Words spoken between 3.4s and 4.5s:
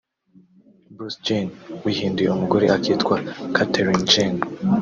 Caitlyn Jenner